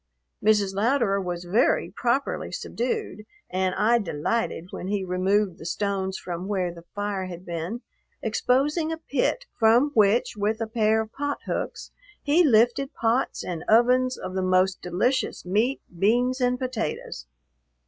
[0.43, 0.73] Mrs.
[0.73, 6.73] Louderer was very properly subdued and I delighted when he removed the stones from where
[6.73, 7.83] the fire had been,
[8.19, 11.91] exposing a pit from which, with a pair of pot hooks,
[12.23, 17.27] he lifted pots and ovens of the most delicious meat, beans, and potatoes.